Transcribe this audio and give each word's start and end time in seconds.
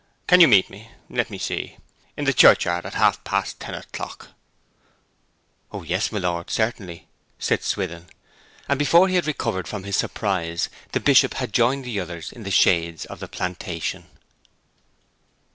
Can 0.25 0.41
you 0.41 0.47
meet 0.47 0.67
me 0.67 0.89
let 1.11 1.29
me 1.29 1.37
see 1.37 1.77
in 2.17 2.25
the 2.25 2.33
churchyard, 2.33 2.87
at 2.87 2.95
half 2.95 3.23
past 3.23 3.59
ten 3.59 3.75
o'clock?' 3.75 4.29
'O 5.71 5.83
yes, 5.83 6.11
my 6.11 6.17
lord, 6.17 6.49
certainly,' 6.49 7.07
said 7.37 7.61
Swithin. 7.63 8.07
And 8.67 8.79
before 8.79 9.07
he 9.09 9.13
had 9.13 9.27
recovered 9.27 9.67
from 9.67 9.83
his 9.83 9.95
surprise 9.95 10.69
the 10.93 10.99
Bishop 10.99 11.35
had 11.35 11.53
joined 11.53 11.85
the 11.85 11.99
others 11.99 12.31
in 12.31 12.41
the 12.41 12.49
shades 12.49 13.05
of 13.05 13.19
the 13.19 13.27
plantation. 13.27 14.07